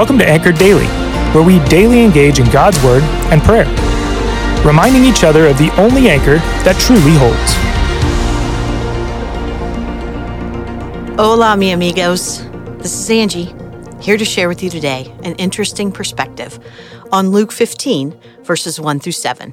Welcome 0.00 0.18
to 0.20 0.26
Anchored 0.26 0.56
Daily, 0.56 0.86
where 1.34 1.44
we 1.44 1.62
daily 1.68 2.02
engage 2.02 2.38
in 2.38 2.50
God's 2.50 2.82
Word 2.82 3.02
and 3.30 3.42
prayer, 3.42 3.66
reminding 4.64 5.04
each 5.04 5.24
other 5.24 5.46
of 5.46 5.58
the 5.58 5.70
only 5.78 6.08
anchor 6.08 6.36
that 6.64 6.74
truly 6.80 7.12
holds. 7.18 7.52
Hola, 11.18 11.54
mi 11.54 11.72
amigos. 11.72 12.42
This 12.78 12.94
is 12.94 13.10
Angie, 13.10 13.54
here 14.00 14.16
to 14.16 14.24
share 14.24 14.48
with 14.48 14.62
you 14.62 14.70
today 14.70 15.14
an 15.22 15.34
interesting 15.34 15.92
perspective 15.92 16.58
on 17.12 17.30
Luke 17.30 17.52
15, 17.52 18.18
verses 18.42 18.80
1 18.80 19.00
through 19.00 19.12
7. 19.12 19.52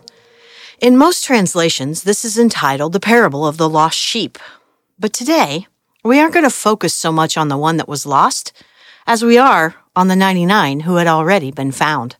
In 0.79 0.95
most 0.95 1.25
translations, 1.25 2.04
this 2.04 2.23
is 2.23 2.39
entitled 2.39 2.93
The 2.93 3.02
Parable 3.02 3.45
of 3.45 3.57
the 3.57 3.68
Lost 3.68 4.00
Sheep. 4.00 4.38
But 4.98 5.11
today, 5.11 5.68
we 6.06 6.21
aren't 6.21 6.34
going 6.34 6.45
to 6.45 6.50
focus 6.50 6.93
so 6.93 7.11
much 7.11 7.36
on 7.36 7.50
the 7.50 7.57
one 7.57 7.75
that 7.75 7.89
was 7.89 8.06
lost 8.06 8.54
as 9.07 9.24
we 9.24 9.38
are 9.38 9.75
on 9.96 10.10
the 10.10 10.16
99 10.16 10.82
who 10.82 10.97
had 10.97 11.07
already 11.07 11.50
been 11.50 11.71
found. 11.71 12.18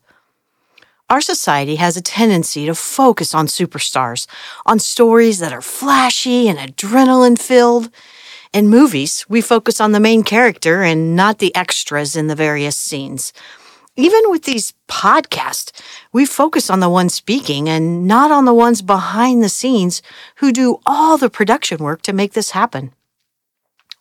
Our 1.10 1.22
society 1.22 1.76
has 1.76 1.96
a 1.96 2.02
tendency 2.02 2.66
to 2.66 2.76
focus 2.76 3.36
on 3.36 3.48
superstars, 3.48 4.26
on 4.66 4.80
stories 4.80 5.40
that 5.40 5.54
are 5.54 5.62
flashy 5.62 6.48
and 6.48 6.58
adrenaline 6.58 7.38
filled. 7.38 7.90
In 8.54 8.70
movies, 8.70 9.26
we 9.30 9.42
focus 9.42 9.80
on 9.80 9.92
the 9.92 10.00
main 10.00 10.24
character 10.24 10.82
and 10.82 11.16
not 11.16 11.40
the 11.40 11.56
extras 11.56 12.16
in 12.16 12.28
the 12.28 12.36
various 12.36 12.78
scenes. 12.78 13.32
Even 13.98 14.30
with 14.30 14.44
these 14.44 14.74
podcasts, 14.88 15.72
we 16.14 16.26
focus 16.26 16.70
on 16.70 16.80
the 16.80 16.90
ones 16.90 17.14
speaking 17.14 17.68
and 17.68 18.08
not 18.08 18.32
on 18.32 18.46
the 18.46 18.54
ones 18.54 18.82
behind 18.82 19.44
the 19.44 19.50
scenes 19.50 20.02
who 20.36 20.52
do 20.52 20.80
all 20.86 21.18
the 21.18 21.30
production 21.30 21.80
work 21.80 22.02
to 22.04 22.14
make 22.14 22.34
this 22.34 22.52
happen. 22.52 22.94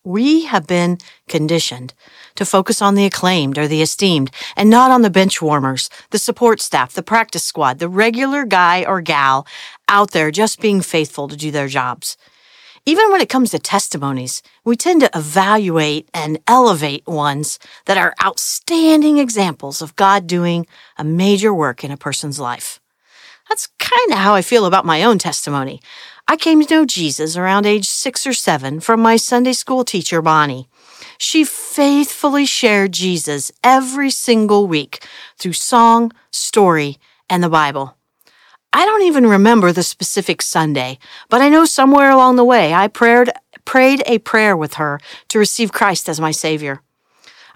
We 0.07 0.45
have 0.45 0.69
been 0.69 0.99
conditioned 1.27 1.93
to 2.37 2.45
focus 2.45 2.81
on 2.81 2.95
the 2.95 3.07
acclaimed 3.07 3.59
or 3.59 3.67
the 3.67 3.83
esteemed 3.83 4.31
and 4.57 4.71
not 4.71 4.93
on 4.93 5.03
the 5.03 5.11
bench 5.11 5.43
warmers, 5.43 5.91
the 6.11 6.19
support 6.19 6.61
staff, 6.61 6.93
the 6.93 7.03
practice 7.03 7.43
squad, 7.43 7.81
the 7.81 7.89
regular 7.89 8.45
guy 8.45 8.85
or 8.85 9.01
gal 9.01 9.49
out 9.89 10.13
there 10.13 10.31
just 10.31 10.61
being 10.61 10.81
faithful 10.81 11.27
to 11.27 11.35
do 11.35 11.51
their 11.51 11.67
jobs. 11.67 12.17
Even 12.85 13.11
when 13.11 13.21
it 13.21 13.29
comes 13.29 13.51
to 13.51 13.59
testimonies, 13.59 14.45
we 14.65 14.77
tend 14.77 15.01
to 15.01 15.11
evaluate 15.13 16.09
and 16.15 16.39
elevate 16.47 17.05
ones 17.09 17.59
that 17.87 17.99
are 17.99 18.15
outstanding 18.25 19.19
examples 19.19 19.83
of 19.83 19.97
God 19.97 20.29
doing 20.29 20.69
a 20.97 21.03
major 21.03 21.53
work 21.53 21.83
in 21.83 21.91
a 21.91 21.97
person's 21.97 22.39
life. 22.39 22.81
That's 23.49 23.67
kind 23.91 24.13
of 24.13 24.19
how 24.19 24.35
I 24.35 24.43
feel 24.43 24.67
about 24.67 24.85
my 24.85 25.03
own 25.03 25.19
testimony. 25.19 25.81
I 26.29 26.37
came 26.37 26.61
to 26.63 26.75
know 26.75 26.85
Jesus 26.85 27.37
around 27.37 27.67
age 27.67 27.89
six 27.89 28.27
or 28.27 28.33
seven 28.33 28.81
from 28.81 29.01
my 29.01 29.17
Sunday 29.17 29.53
school 29.53 29.85
teacher, 29.85 30.21
Bonnie. 30.21 30.69
She 31.19 31.45
faithfully 31.45 32.47
shared 32.47 32.93
Jesus 32.93 33.53
every 33.63 34.11
single 34.11 34.67
week 34.67 35.07
through 35.39 35.53
song, 35.53 36.13
story, 36.31 36.99
and 37.31 37.43
the 37.43 37.49
Bible. 37.49 37.97
I 38.73 38.85
don't 38.85 39.03
even 39.03 39.27
remember 39.27 39.73
the 39.73 39.83
specific 39.83 40.43
Sunday, 40.43 40.99
but 41.31 41.41
I 41.41 41.49
know 41.49 41.65
somewhere 41.65 42.11
along 42.11 42.37
the 42.37 42.45
way 42.45 42.75
I 42.75 42.89
prayed, 42.89 43.31
prayed 43.65 44.03
a 44.07 44.19
prayer 44.19 44.57
with 44.57 44.75
her 44.75 45.01
to 45.29 45.39
receive 45.39 45.73
Christ 45.73 46.09
as 46.09 46.21
my 46.21 46.33
Savior. 46.33 46.83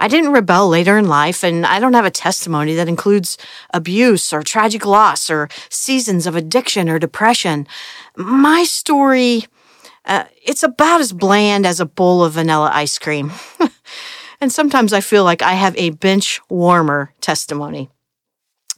I 0.00 0.08
didn't 0.08 0.32
rebel 0.32 0.66
later 0.66 0.96
in 0.96 1.08
life, 1.08 1.44
and 1.44 1.66
I 1.66 1.78
don't 1.78 1.92
have 1.92 2.06
a 2.06 2.10
testimony 2.10 2.74
that 2.74 2.88
includes 2.88 3.36
abuse 3.74 4.32
or 4.32 4.42
tragic 4.42 4.86
loss 4.86 5.28
or 5.28 5.50
seasons 5.68 6.26
of 6.26 6.34
addiction 6.34 6.88
or 6.88 6.98
depression. 6.98 7.66
My 8.16 8.64
story, 8.64 9.44
uh, 10.06 10.24
it's 10.42 10.62
about 10.62 11.02
as 11.02 11.12
bland 11.12 11.66
as 11.66 11.80
a 11.80 11.86
bowl 11.86 12.24
of 12.24 12.32
vanilla 12.32 12.70
ice 12.72 12.98
cream. 12.98 13.30
and 14.40 14.50
sometimes 14.50 14.94
I 14.94 15.02
feel 15.02 15.22
like 15.22 15.42
I 15.42 15.52
have 15.52 15.76
a 15.76 15.90
bench 15.90 16.40
warmer 16.48 17.12
testimony. 17.20 17.90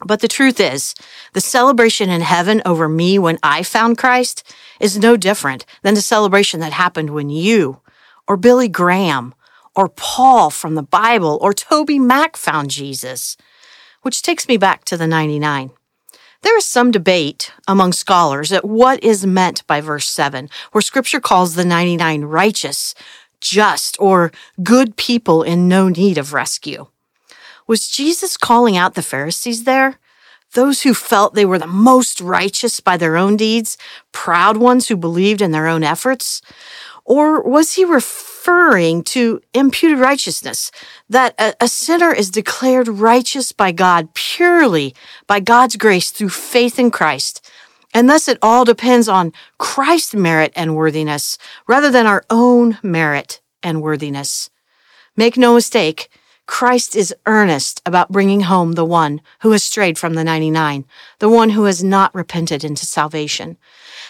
But 0.05 0.19
the 0.19 0.27
truth 0.27 0.59
is, 0.59 0.93
the 1.31 1.39
celebration 1.39 2.09
in 2.09 2.19
heaven 2.19 2.61
over 2.65 2.89
me 2.89 3.17
when 3.17 3.39
I 3.41 3.63
found 3.63 3.97
Christ 3.97 4.43
is 4.81 4.97
no 4.97 5.15
different 5.15 5.65
than 5.83 5.93
the 5.93 6.01
celebration 6.01 6.59
that 6.59 6.73
happened 6.73 7.11
when 7.11 7.29
you 7.29 7.79
or 8.27 8.35
Billy 8.35 8.67
Graham 8.67 9.33
or 9.75 9.89
Paul 9.89 10.49
from 10.49 10.75
the 10.75 10.83
Bible 10.83 11.37
or 11.41 11.53
TobyMac 11.53 12.35
found 12.35 12.69
Jesus. 12.69 13.37
Which 14.01 14.21
takes 14.21 14.47
me 14.47 14.57
back 14.57 14.83
to 14.85 14.97
the 14.97 15.07
99. 15.07 15.71
There 16.41 16.57
is 16.57 16.65
some 16.65 16.91
debate 16.91 17.53
among 17.69 17.93
scholars 17.93 18.51
at 18.51 18.65
what 18.65 19.01
is 19.01 19.25
meant 19.25 19.65
by 19.65 19.79
verse 19.79 20.07
7, 20.09 20.49
where 20.73 20.81
scripture 20.81 21.21
calls 21.21 21.55
the 21.55 21.63
99 21.63 22.23
righteous, 22.23 22.93
just, 23.39 23.95
or 23.99 24.31
good 24.61 24.97
people 24.97 25.41
in 25.41 25.69
no 25.69 25.87
need 25.87 26.17
of 26.17 26.33
rescue. 26.33 26.87
Was 27.65 27.87
Jesus 27.87 28.35
calling 28.35 28.75
out 28.75 28.95
the 28.95 29.01
Pharisees 29.01 29.63
there? 29.63 29.99
Those 30.53 30.81
who 30.81 30.93
felt 30.93 31.33
they 31.33 31.45
were 31.45 31.57
the 31.57 31.65
most 31.65 32.19
righteous 32.19 32.81
by 32.81 32.97
their 32.97 33.15
own 33.15 33.37
deeds, 33.37 33.77
proud 34.11 34.57
ones 34.57 34.89
who 34.89 34.97
believed 34.97 35.41
in 35.41 35.51
their 35.51 35.67
own 35.67 35.81
efforts? 35.83 36.41
Or 37.05 37.41
was 37.41 37.73
he 37.73 37.85
referring 38.43 39.03
to 39.03 39.41
imputed 39.53 39.99
righteousness, 39.99 40.69
that 41.09 41.33
a, 41.39 41.53
a, 41.61 41.67
sinner 41.67 42.11
is 42.11 42.29
declared 42.29 42.87
righteous 42.89 43.53
by 43.53 43.71
God 43.71 44.13
purely 44.13 44.93
by 45.27 45.39
God's 45.39 45.77
grace 45.77 46.11
through 46.11 46.29
faith 46.29 46.77
in 46.77 46.91
Christ? 46.91 47.49
And 47.93 48.09
thus 48.09 48.27
it 48.27 48.37
all 48.41 48.65
depends 48.65 49.07
on 49.07 49.31
Christ's 49.59 50.13
merit 50.13 50.51
and 50.55 50.75
worthiness 50.75 51.37
rather 51.67 51.89
than 51.89 52.05
our 52.05 52.25
own 52.29 52.77
merit 52.83 53.39
and 53.61 53.81
worthiness. 53.81 54.49
Make 55.15 55.37
no 55.37 55.53
mistake, 55.53 56.09
Christ 56.45 56.97
is 56.97 57.15
earnest 57.25 57.81
about 57.85 58.11
bringing 58.11 58.41
home 58.41 58.73
the 58.73 58.83
one 58.83 59.21
who 59.39 59.51
has 59.51 59.63
strayed 59.63 59.97
from 59.97 60.15
the 60.15 60.23
99, 60.25 60.83
the 61.19 61.29
one 61.29 61.51
who 61.51 61.63
has 61.63 61.81
not 61.81 62.13
repented 62.13 62.65
into 62.65 62.85
salvation. 62.85 63.55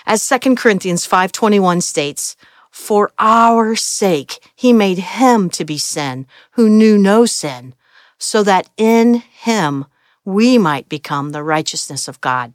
As 0.07 0.27
2 0.27 0.55
Corinthians 0.55 1.05
5:21 1.05 1.81
states, 1.81 2.35
for 2.73 3.11
our 3.19 3.75
sake, 3.75 4.39
he 4.55 4.73
made 4.73 4.97
him 4.97 5.47
to 5.51 5.63
be 5.63 5.77
sin 5.77 6.25
who 6.53 6.67
knew 6.67 6.97
no 6.97 7.23
sin, 7.23 7.75
so 8.17 8.41
that 8.41 8.67
in 8.77 9.13
him 9.13 9.85
we 10.25 10.57
might 10.57 10.89
become 10.89 11.29
the 11.29 11.43
righteousness 11.43 12.07
of 12.07 12.19
God. 12.19 12.53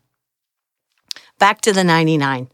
Back 1.38 1.60
to 1.60 1.72
the 1.72 1.84
99. 1.84 2.48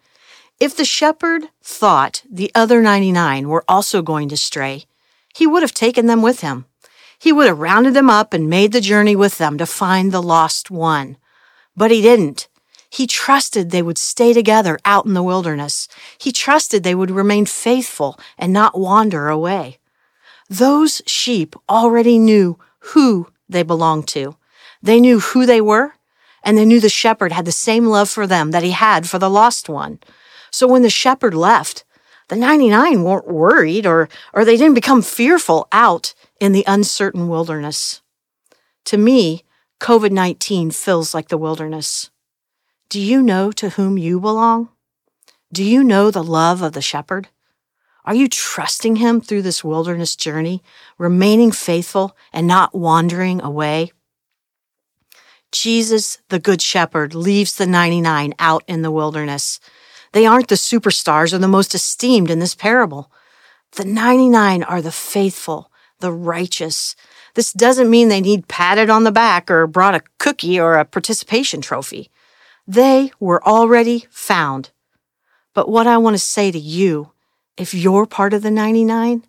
If 0.61 0.77
the 0.77 0.85
shepherd 0.85 1.45
thought 1.63 2.23
the 2.31 2.53
other 2.55 2.83
99 2.83 3.49
were 3.49 3.65
also 3.67 4.03
going 4.03 4.29
to 4.29 4.37
stray, 4.37 4.85
he 5.35 5.47
would 5.47 5.63
have 5.63 5.75
taken 5.75 6.05
them 6.05 6.21
with 6.21 6.41
him. 6.41 6.67
He 7.19 7.33
would 7.33 7.47
have 7.47 7.59
rounded 7.59 7.95
them 7.95 8.11
up 8.11 8.35
and 8.35 8.51
made 8.51 8.73
the 8.73 8.81
journey 8.83 9.17
with 9.17 9.39
them 9.39 9.57
to 9.57 9.65
find 9.65 10.13
the 10.13 10.23
lost 10.23 10.71
one. 10.71 11.17
But 11.75 11.91
he 11.91 12.03
didn't. 12.03 12.47
He 12.95 13.09
trusted 13.09 13.71
they 13.71 13.83
would 13.83 13.99
stay 13.99 14.33
together 14.33 14.79
out 14.85 15.05
in 15.05 15.15
the 15.15 15.23
wilderness. 15.23 15.89
He 16.17 16.31
trusted 16.31 16.85
they 16.85 16.95
would 16.95 17.11
remain 17.11 17.45
faithful 17.45 18.21
and 18.39 18.53
not 18.53 18.79
wander 18.79 19.29
away. 19.29 19.79
Those 20.49 21.03
sheep 21.05 21.57
already 21.69 22.21
knew 22.21 22.57
who 22.93 23.33
they 23.49 23.65
belonged 23.65 24.07
to. 24.09 24.37
They 24.81 25.01
knew 25.01 25.19
who 25.19 25.45
they 25.45 25.61
were, 25.61 25.95
and 26.45 26.57
they 26.57 26.65
knew 26.65 26.79
the 26.79 26.89
shepherd 26.89 27.33
had 27.33 27.47
the 27.47 27.51
same 27.67 27.87
love 27.87 28.09
for 28.09 28.29
them 28.29 28.53
that 28.53 28.63
he 28.63 28.71
had 28.71 29.09
for 29.09 29.19
the 29.19 29.31
lost 29.31 29.69
one. 29.69 29.99
So 30.53 30.69
when 30.69 30.83
the 30.83 30.89
shepherd 30.89 31.35
left, 31.35 31.85
the 32.29 32.37
99 32.37 33.03
weren't 33.03 33.27
worried 33.27 33.87
or, 33.87 34.09
or 34.33 34.45
they 34.45 34.57
didn't 34.57 34.75
become 34.75 35.03
fearful 35.03 35.67
out 35.73 36.15
in 36.39 36.53
the 36.53 36.63
uncertain 36.69 37.27
wilderness. 37.27 38.03
To 38.85 38.97
me, 38.97 39.43
COVID 39.81 40.13
19 40.13 40.71
feels 40.71 41.13
like 41.13 41.27
the 41.27 41.37
wilderness. 41.39 42.11
Do 42.95 43.01
you 43.01 43.25
know 43.25 43.51
to 43.51 43.71
whom 43.71 43.99
you 43.99 44.21
belong? 44.21 44.69
Do 45.53 45.65
you 45.65 45.83
know 45.83 46.13
the 46.13 46.23
love 46.23 46.63
of 46.63 46.75
the 46.75 46.81
shepherd? 46.81 47.27
Are 48.05 48.15
you 48.15 48.29
trusting 48.29 48.95
him 48.95 49.21
through 49.21 49.43
this 49.43 49.65
wilderness 49.65 50.15
journey, 50.15 50.63
remaining 50.97 51.51
faithful 51.51 52.17
and 52.33 52.47
not 52.47 52.73
wandering 52.73 53.41
away? 53.41 53.91
Jesus, 55.51 56.19
the 56.29 56.39
Good 56.39 56.63
Shepherd, 56.63 57.17
leaves 57.17 57.57
the 57.57 57.67
99 57.67 58.33
out 58.39 58.63
in 58.69 58.83
the 58.83 58.93
wilderness. 58.93 59.59
They 60.13 60.25
aren't 60.25 60.47
the 60.47 60.55
superstars 60.55 61.33
or 61.33 61.39
the 61.39 61.49
most 61.49 61.75
esteemed 61.75 62.31
in 62.31 62.39
this 62.39 62.55
parable. 62.55 63.11
The 63.73 63.85
99 63.85 64.63
are 64.63 64.81
the 64.81 64.93
faithful, 64.93 65.69
the 65.99 66.13
righteous. 66.13 66.95
This 67.35 67.53
doesn't 67.53 67.91
mean 67.91 68.09
they 68.09 68.21
need 68.21 68.47
patted 68.47 68.89
on 68.89 69.03
the 69.03 69.11
back 69.11 69.51
or 69.51 69.67
brought 69.67 69.97
a 69.97 70.05
cookie 70.21 70.61
or 70.61 70.77
a 70.77 70.85
participation 70.85 71.61
trophy. 71.61 72.13
They 72.67 73.13
were 73.21 73.43
already 73.47 74.07
found. 74.11 74.71
But 75.55 75.69
what 75.69 75.87
I 75.87 75.99
want 75.99 76.15
to 76.15 76.19
say 76.19 76.51
to 76.51 76.59
you, 76.59 77.13
if 77.57 77.75
you're 77.75 78.07
part 78.07 78.33
of 78.33 78.43
the 78.43 78.51
99, 78.51 79.25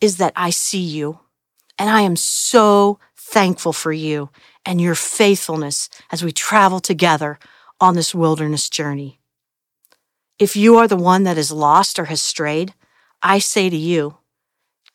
is 0.00 0.16
that 0.16 0.32
I 0.36 0.50
see 0.50 0.80
you. 0.80 1.20
And 1.78 1.90
I 1.90 2.02
am 2.02 2.16
so 2.16 2.98
thankful 3.16 3.72
for 3.72 3.92
you 3.92 4.30
and 4.64 4.80
your 4.80 4.94
faithfulness 4.94 5.88
as 6.10 6.24
we 6.24 6.32
travel 6.32 6.80
together 6.80 7.38
on 7.80 7.94
this 7.94 8.14
wilderness 8.14 8.68
journey. 8.68 9.20
If 10.38 10.56
you 10.56 10.76
are 10.76 10.88
the 10.88 10.96
one 10.96 11.24
that 11.24 11.38
is 11.38 11.52
lost 11.52 11.98
or 11.98 12.06
has 12.06 12.22
strayed, 12.22 12.74
I 13.22 13.38
say 13.38 13.68
to 13.68 13.76
you, 13.76 14.16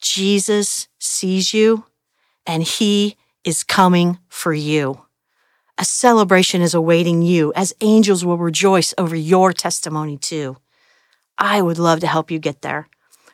Jesus 0.02 0.88
sees 1.00 1.54
you 1.54 1.86
and 2.46 2.64
he 2.64 3.16
is 3.44 3.64
coming 3.64 4.20
for 4.28 4.54
you. 4.54 5.05
A 5.78 5.84
celebration 5.86 6.62
is 6.62 6.74
awaiting 6.74 7.22
you 7.22 7.52
as 7.56 7.74
angels 7.82 8.24
will 8.24 8.38
rejoice 8.38 8.94
over 8.98 9.16
your 9.16 9.52
testimony 9.52 10.18
too. 10.18 10.58
I 11.38 11.62
would 11.62 11.78
love 11.78 12.00
to 12.00 12.08
help 12.08 12.32
you 12.32 12.40
get 12.40 12.62
there. 12.62 12.88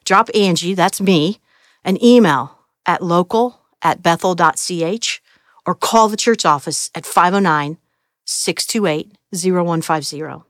Drop 0.06 0.30
Angie, 0.34 0.74
that's 0.74 1.00
me, 1.00 1.40
an 1.84 2.04
email 2.04 2.58
at 2.86 3.04
local 3.04 3.62
at 3.84 4.02
bethel.ch 4.02 5.22
or 5.68 5.76
call 5.76 6.10
the 6.10 6.18
church 6.18 6.44
office 6.44 6.90
at 6.96 7.06
509 7.06 7.78
628 8.26 9.18
0150. 9.32 10.44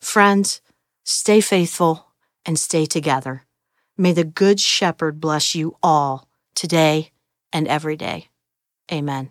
Friends, 0.00 0.60
stay 1.04 1.40
faithful 1.42 2.06
and 2.46 2.58
stay 2.58 2.86
together. 2.86 3.44
May 3.98 4.12
the 4.12 4.24
Good 4.24 4.58
Shepherd 4.60 5.20
bless 5.20 5.54
you 5.54 5.76
all 5.82 6.26
today 6.54 7.10
and 7.52 7.68
every 7.68 7.96
day. 7.96 8.28
Amen. 8.90 9.30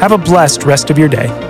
Have 0.00 0.12
a 0.12 0.18
blessed 0.18 0.64
rest 0.64 0.88
of 0.88 0.96
your 0.96 1.10
day. 1.10 1.49